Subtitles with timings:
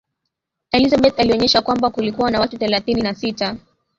[0.71, 3.57] elizabeth alionyesha kwamba kulikuwa na watu thelathini na sita